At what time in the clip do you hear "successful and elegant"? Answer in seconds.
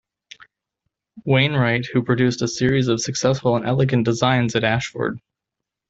3.01-4.03